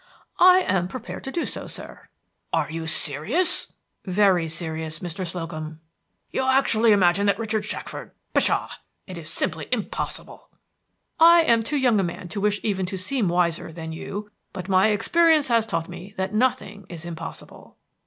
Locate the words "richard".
7.37-7.65